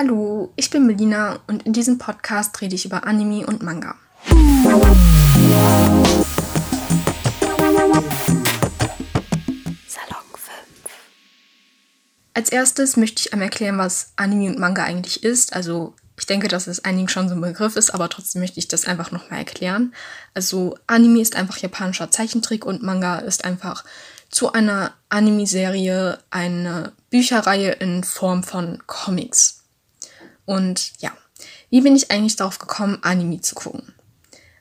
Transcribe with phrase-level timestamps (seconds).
[0.00, 3.96] Hallo, ich bin Melina und in diesem Podcast rede ich über Anime und Manga.
[4.62, 4.94] Salon
[9.88, 10.54] 5.
[12.32, 15.52] Als erstes möchte ich einmal erklären, was Anime und Manga eigentlich ist.
[15.52, 18.68] Also ich denke, dass es einigen schon so ein Begriff ist, aber trotzdem möchte ich
[18.68, 19.92] das einfach nochmal erklären.
[20.32, 23.84] Also Anime ist einfach japanischer Zeichentrick und Manga ist einfach
[24.30, 29.57] zu einer Anime-Serie eine Bücherreihe in Form von Comics.
[30.48, 31.10] Und ja,
[31.68, 33.92] wie bin ich eigentlich darauf gekommen, Anime zu gucken?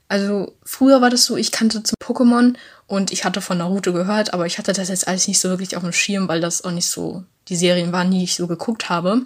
[0.09, 2.57] Also früher war das so, ich kannte zu Pokémon
[2.87, 5.77] und ich hatte von Naruto gehört, aber ich hatte das jetzt alles nicht so wirklich
[5.77, 8.89] auf dem Schirm, weil das auch nicht so die Serien waren, die ich so geguckt
[8.89, 9.21] habe.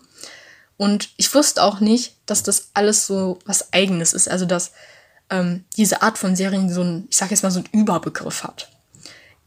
[0.78, 4.30] Und ich wusste auch nicht, dass das alles so was Eigenes ist.
[4.30, 4.72] Also dass
[5.32, 8.70] ähm, diese Art von Serien so ein, ich sag jetzt mal, so einen Überbegriff hat.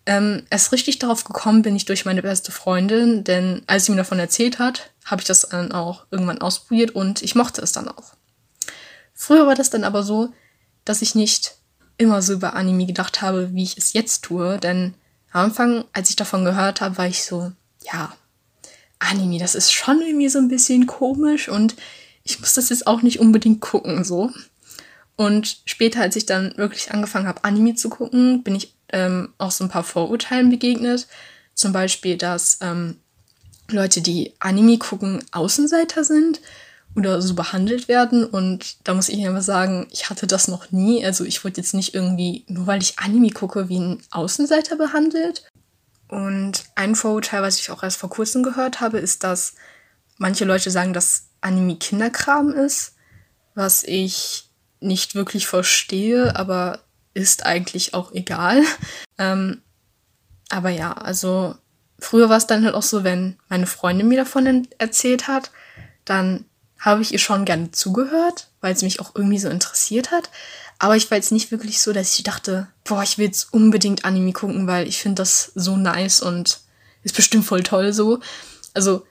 [0.06, 3.98] Ähm, erst richtig darauf gekommen bin ich durch meine beste Freundin, denn als sie mir
[3.98, 7.88] davon erzählt hat, habe ich das dann auch irgendwann ausprobiert und ich mochte es dann
[7.88, 8.14] auch.
[9.14, 10.32] Früher war das dann aber so,
[10.84, 11.56] dass ich nicht
[11.96, 14.94] immer so über Anime gedacht habe, wie ich es jetzt tue, denn
[15.32, 18.12] am Anfang, als ich davon gehört habe, war ich so, ja,
[18.98, 21.76] Anime, das ist schon irgendwie so ein bisschen komisch und
[22.24, 24.30] ich muss das jetzt auch nicht unbedingt gucken, so.
[25.16, 29.50] Und später, als ich dann wirklich angefangen habe, Anime zu gucken, bin ich ähm, auch
[29.50, 31.06] so ein paar Vorurteilen begegnet.
[31.54, 32.96] Zum Beispiel, dass ähm,
[33.68, 36.40] Leute, die Anime gucken, Außenseiter sind
[36.94, 38.24] oder so behandelt werden.
[38.24, 41.04] Und da muss ich einfach sagen, ich hatte das noch nie.
[41.04, 45.44] Also ich wurde jetzt nicht irgendwie, nur weil ich Anime gucke, wie ein Außenseiter behandelt.
[46.08, 49.54] Und ein Vorurteil, was ich auch erst vor kurzem gehört habe, ist, dass
[50.18, 52.94] manche Leute sagen, dass Anime Kinderkram ist,
[53.54, 54.48] was ich
[54.80, 56.83] nicht wirklich verstehe, aber
[57.14, 58.62] ist eigentlich auch egal.
[59.16, 59.62] Ähm,
[60.48, 61.54] aber ja, also
[62.00, 65.50] früher war es dann halt auch so, wenn meine Freundin mir davon erzählt hat,
[66.04, 66.44] dann
[66.78, 70.30] habe ich ihr schon gerne zugehört, weil es mich auch irgendwie so interessiert hat.
[70.78, 74.04] Aber ich war jetzt nicht wirklich so, dass ich dachte, boah, ich will jetzt unbedingt
[74.04, 76.60] Anime gucken, weil ich finde das so nice und
[77.02, 78.20] ist bestimmt voll toll so.
[78.74, 79.06] Also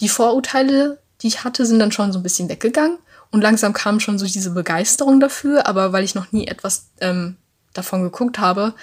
[0.00, 2.98] die Vorurteile, die ich hatte, sind dann schon so ein bisschen weggegangen
[3.30, 5.66] und langsam kam schon so diese Begeisterung dafür.
[5.66, 7.36] Aber weil ich noch nie etwas ähm,
[7.76, 8.74] davon geguckt habe,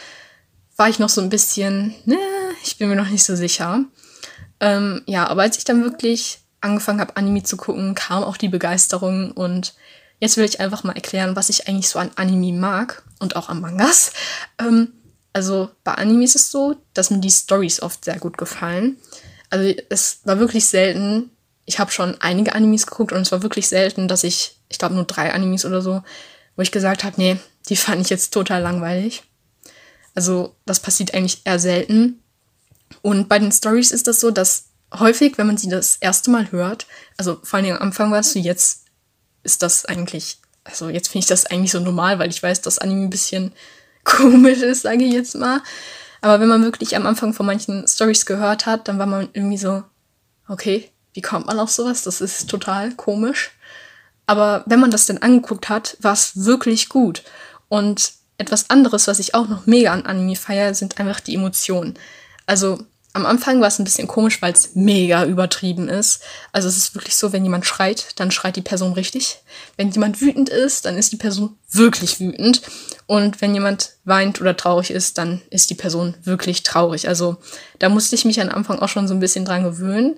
[0.75, 2.17] war ich noch so ein bisschen, ne,
[2.63, 3.83] ich bin mir noch nicht so sicher.
[4.59, 8.49] Ähm, ja, aber als ich dann wirklich angefangen habe, Anime zu gucken, kam auch die
[8.49, 9.73] Begeisterung und
[10.19, 13.49] jetzt will ich einfach mal erklären, was ich eigentlich so an Anime mag und auch
[13.49, 14.13] an Mangas.
[14.57, 14.93] Ähm,
[15.33, 18.97] also bei Anime ist es so, dass mir die Stories oft sehr gut gefallen.
[19.49, 21.31] Also es war wirklich selten,
[21.65, 24.95] ich habe schon einige Animes geguckt und es war wirklich selten, dass ich, ich glaube
[24.95, 26.03] nur drei Animes oder so,
[26.55, 27.37] wo ich gesagt habe, nee,
[27.69, 29.23] die fand ich jetzt total langweilig.
[30.15, 32.21] Also das passiert eigentlich eher selten.
[33.01, 36.51] Und bei den Stories ist das so, dass häufig, wenn man sie das erste Mal
[36.51, 36.85] hört,
[37.17, 38.85] also vor allem am Anfang war es so, jetzt
[39.43, 42.79] ist das eigentlich, also jetzt finde ich das eigentlich so normal, weil ich weiß, dass
[42.79, 43.53] Anime ein bisschen
[44.03, 45.61] komisch ist, sage ich jetzt mal.
[46.21, 49.57] Aber wenn man wirklich am Anfang von manchen Stories gehört hat, dann war man irgendwie
[49.57, 49.83] so,
[50.47, 52.03] okay, wie kommt man auf sowas?
[52.03, 53.51] Das ist total komisch.
[54.25, 57.23] Aber wenn man das dann angeguckt hat, war es wirklich gut.
[57.69, 61.95] Und etwas anderes, was ich auch noch mega an Anime feiere, sind einfach die Emotionen.
[62.45, 62.79] Also
[63.15, 66.23] am Anfang war es ein bisschen komisch, weil es mega übertrieben ist.
[66.51, 69.37] Also es ist wirklich so, wenn jemand schreit, dann schreit die Person richtig.
[69.77, 72.63] Wenn jemand wütend ist, dann ist die Person wirklich wütend.
[73.05, 77.07] Und wenn jemand weint oder traurig ist, dann ist die Person wirklich traurig.
[77.07, 77.37] Also
[77.77, 80.17] da musste ich mich am Anfang auch schon so ein bisschen dran gewöhnen.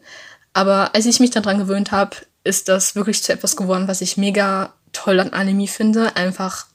[0.53, 4.01] Aber als ich mich dann dran gewöhnt habe, ist das wirklich zu etwas geworden, was
[4.01, 6.15] ich mega toll an Anime finde.
[6.15, 6.67] Einfach,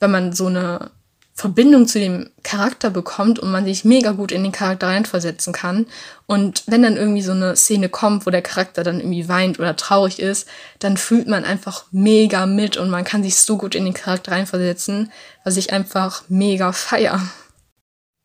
[0.00, 0.90] wenn man so eine
[1.34, 5.86] Verbindung zu dem Charakter bekommt und man sich mega gut in den Charakter reinversetzen kann.
[6.26, 9.76] Und wenn dann irgendwie so eine Szene kommt, wo der Charakter dann irgendwie weint oder
[9.76, 10.46] traurig ist,
[10.78, 14.32] dann fühlt man einfach mega mit und man kann sich so gut in den Charakter
[14.32, 15.10] reinversetzen,
[15.44, 17.20] was ich einfach mega feier.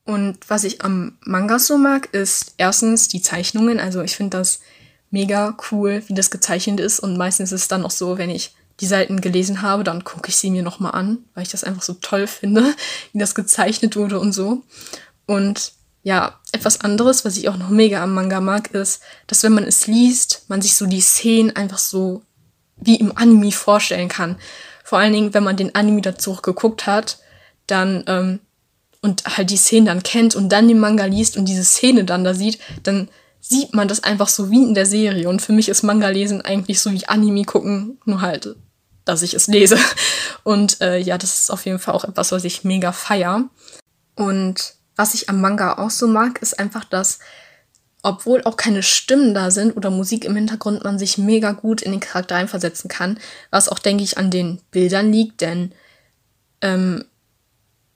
[0.05, 3.79] Und was ich am Manga so mag, ist erstens die Zeichnungen.
[3.79, 4.61] Also ich finde das
[5.12, 7.00] mega cool, wie das gezeichnet ist.
[7.00, 10.29] Und meistens ist es dann auch so, wenn ich die Seiten gelesen habe, dann gucke
[10.29, 12.64] ich sie mir nochmal an, weil ich das einfach so toll finde,
[13.14, 14.64] wie das gezeichnet wurde und so.
[15.26, 15.73] Und
[16.03, 19.66] ja, etwas anderes, was ich auch noch mega am Manga mag, ist, dass wenn man
[19.66, 22.22] es liest, man sich so die Szenen einfach so
[22.78, 24.37] wie im Anime vorstellen kann.
[24.84, 27.17] Vor allen Dingen, wenn man den Anime dazu geguckt hat,
[27.66, 28.40] dann ähm,
[29.02, 32.23] und halt die Szenen dann kennt und dann den Manga liest und diese Szene dann
[32.23, 35.29] da sieht, dann sieht man das einfach so wie in der Serie.
[35.29, 38.55] Und für mich ist Manga lesen eigentlich so wie Anime gucken, nur halt
[39.07, 39.78] dass ich es lese.
[40.43, 43.45] Und äh, ja, das ist auf jeden Fall auch etwas, was ich mega feier.
[44.16, 47.19] Und was ich am Manga auch so mag, ist einfach, dass
[48.03, 51.91] obwohl auch keine Stimmen da sind oder Musik im Hintergrund, man sich mega gut in
[51.91, 53.19] den Charakter einversetzen kann.
[53.49, 55.73] Was auch, denke ich, an den Bildern liegt, denn
[56.61, 57.05] ähm,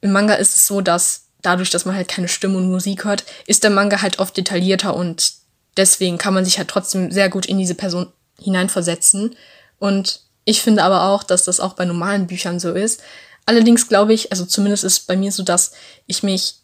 [0.01, 3.23] im Manga ist es so, dass dadurch, dass man halt keine Stimme und Musik hört,
[3.47, 5.33] ist der Manga halt oft detaillierter und
[5.77, 9.35] deswegen kann man sich halt trotzdem sehr gut in diese Person hineinversetzen.
[9.79, 13.01] Und ich finde aber auch, dass das auch bei normalen Büchern so ist.
[13.45, 15.71] Allerdings glaube ich, also zumindest ist bei mir so, dass
[16.07, 16.55] ich mich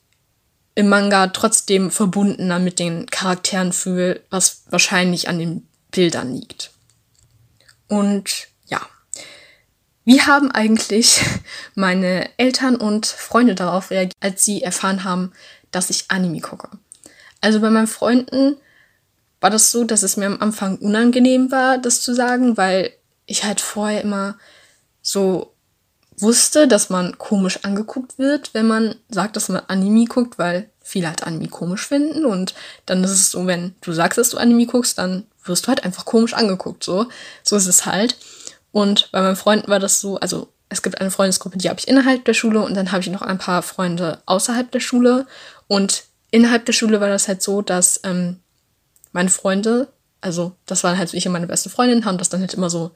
[0.75, 6.71] im Manga trotzdem verbundener mit den Charakteren fühle, was wahrscheinlich an den Bildern liegt.
[7.87, 8.49] Und
[10.07, 11.19] wie haben eigentlich
[11.75, 15.33] meine Eltern und Freunde darauf reagiert, als sie erfahren haben,
[15.69, 16.69] dass ich Anime gucke?
[17.41, 18.55] Also bei meinen Freunden
[19.41, 22.93] war das so, dass es mir am Anfang unangenehm war, das zu sagen, weil
[23.25, 24.37] ich halt vorher immer
[25.01, 25.53] so
[26.17, 31.09] wusste, dass man komisch angeguckt wird, wenn man sagt, dass man Anime guckt, weil viele
[31.09, 32.25] halt Anime komisch finden.
[32.25, 32.55] Und
[32.85, 35.83] dann ist es so, wenn du sagst, dass du Anime guckst, dann wirst du halt
[35.83, 36.81] einfach komisch angeguckt.
[36.85, 37.07] So,
[37.43, 38.15] so ist es halt.
[38.77, 41.87] Und bei meinen Freunden war das so, also es gibt eine Freundesgruppe, die habe ich
[41.87, 45.25] innerhalb der Schule und dann habe ich noch ein paar Freunde außerhalb der Schule.
[45.67, 48.37] Und innerhalb der Schule war das halt so, dass ähm,
[49.13, 49.87] meine Freunde,
[50.21, 52.69] also das waren halt so ich und meine beste Freundin, haben das dann halt immer
[52.69, 52.91] so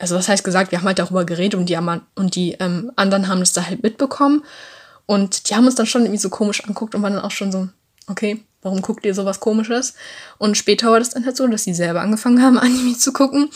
[0.00, 1.78] also was heißt gesagt, wir haben halt darüber geredet und die,
[2.16, 4.44] und die ähm, anderen haben das da halt mitbekommen.
[5.06, 7.52] Und die haben uns dann schon irgendwie so komisch anguckt und waren dann auch schon
[7.52, 7.68] so,
[8.08, 9.94] okay, warum guckt ihr sowas komisches?
[10.38, 13.50] Und später war das dann halt so, dass sie selber angefangen haben, Anime zu gucken.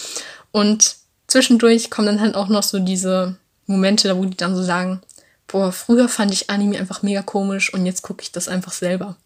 [0.52, 0.99] Und
[1.30, 3.36] zwischendurch kommen dann halt auch noch so diese
[3.66, 5.00] Momente, wo die dann so sagen,
[5.46, 9.16] boah, früher fand ich Anime einfach mega komisch und jetzt gucke ich das einfach selber.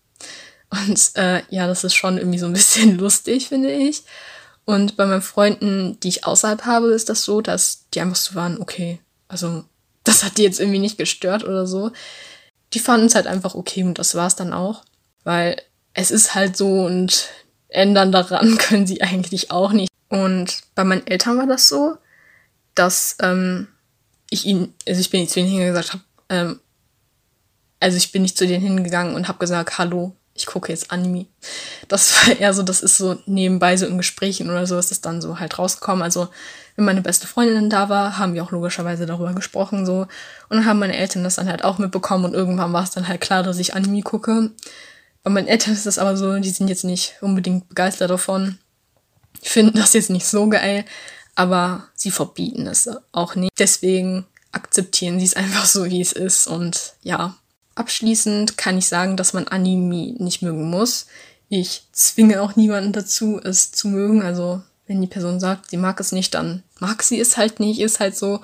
[0.71, 4.03] Und äh, ja, das ist schon irgendwie so ein bisschen lustig, finde ich.
[4.65, 8.35] Und bei meinen Freunden, die ich außerhalb habe, ist das so, dass die einfach so
[8.35, 9.65] waren, okay, also
[10.05, 11.91] das hat die jetzt irgendwie nicht gestört oder so.
[12.73, 14.85] Die fanden es halt einfach okay und das war es dann auch.
[15.23, 15.61] Weil
[15.93, 17.29] es ist halt so und
[17.69, 19.91] ändern daran können sie eigentlich auch nicht.
[20.15, 21.97] Und bei meinen Eltern war das so,
[22.77, 23.67] dass ähm,
[24.31, 26.61] ich ihnen, also ich bin nicht zu denen hingegangen habe, ähm,
[27.81, 31.27] also ich bin nicht zu denen hingegangen und habe gesagt, hallo, ich gucke jetzt Anime.
[31.89, 35.01] Das war eher so, das ist so nebenbei so in Gesprächen oder so ist es
[35.01, 36.03] dann so halt rausgekommen.
[36.05, 36.29] Also
[36.77, 40.03] wenn meine beste Freundin da war, haben wir auch logischerweise darüber gesprochen so.
[40.49, 43.09] Und dann haben meine Eltern das dann halt auch mitbekommen und irgendwann war es dann
[43.09, 44.53] halt klar, dass ich Anime gucke.
[45.25, 48.59] Bei meinen Eltern ist das aber so, die sind jetzt nicht unbedingt begeistert davon.
[49.43, 50.85] Finden das jetzt nicht so geil,
[51.35, 53.53] aber sie verbieten es auch nicht.
[53.59, 57.37] Deswegen akzeptieren sie es einfach so, wie es ist und ja,
[57.75, 61.07] Abschließend kann ich sagen, dass man Anime nicht mögen muss.
[61.49, 64.23] Ich zwinge auch niemanden dazu, es zu mögen.
[64.23, 67.81] Also wenn die Person sagt, sie mag es nicht, dann mag sie es halt nicht,
[67.81, 68.41] ist halt so.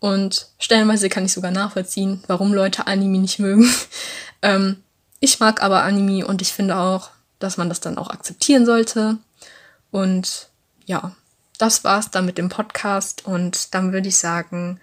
[0.00, 3.72] Und stellenweise kann ich sogar nachvollziehen, warum Leute Anime nicht mögen.
[4.42, 4.82] ähm,
[5.18, 9.16] ich mag aber Anime und ich finde auch, dass man das dann auch akzeptieren sollte.
[9.94, 10.50] Und
[10.86, 11.14] ja,
[11.56, 14.80] das war's dann mit dem Podcast und dann würde ich sagen,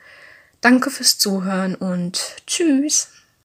[0.61, 3.09] danke fürs Zuhören und tschüss.